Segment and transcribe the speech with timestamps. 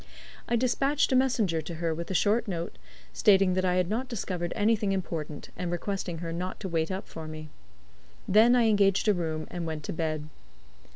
[0.47, 2.79] I despatched a messenger to her with a short note
[3.13, 7.07] stating that I had not discovered anything important, and requesting her not to wait up
[7.07, 7.49] for me.
[8.27, 10.27] Then I engaged a room and went to bed.